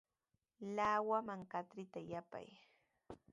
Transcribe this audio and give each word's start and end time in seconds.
Lawaman 0.75 1.41
katrita 1.51 1.99
yapay. 2.11 2.49